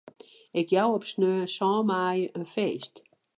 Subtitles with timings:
[0.59, 2.93] Ik jou op sneon sân maaie in feest.